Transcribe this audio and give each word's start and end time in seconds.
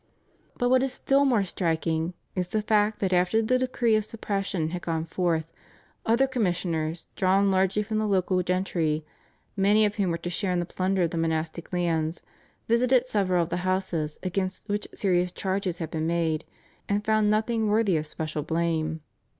But 0.57 0.71
what 0.71 0.81
is 0.81 0.91
still 0.91 1.25
more 1.25 1.43
striking 1.43 2.15
is 2.33 2.47
the 2.47 2.63
fact 2.63 2.97
that 3.01 3.13
after 3.13 3.39
the 3.39 3.59
decree 3.59 3.95
of 3.95 4.03
suppression 4.03 4.71
had 4.71 4.81
gone 4.81 5.05
forth, 5.05 5.45
other 6.07 6.25
commissioners, 6.25 7.05
drawn 7.15 7.51
largely 7.51 7.83
from 7.83 7.99
the 7.99 8.07
local 8.07 8.41
gentry, 8.41 9.05
many 9.55 9.85
of 9.85 9.97
whom 9.97 10.09
were 10.09 10.17
to 10.17 10.29
share 10.31 10.51
in 10.53 10.59
the 10.59 10.65
plunder 10.65 11.03
of 11.03 11.11
the 11.11 11.19
monastic 11.19 11.71
lands, 11.71 12.23
visited 12.67 13.05
several 13.05 13.43
of 13.43 13.49
the 13.49 13.57
houses 13.57 14.17
against 14.23 14.67
which 14.67 14.87
serious 14.95 15.31
charges 15.31 15.77
had 15.77 15.91
been 15.91 16.07
made, 16.07 16.45
and 16.89 17.05
found 17.05 17.29
nothing 17.29 17.67
worthy 17.69 17.95
of 17.95 18.07
special 18.07 18.41
blame. 18.41 19.01